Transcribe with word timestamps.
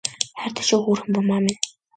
Хайртай 0.39 0.65
шүү 0.69 0.79
хөөрхөн 0.87 1.13
бурмаа 1.17 1.39
минь 1.45 1.59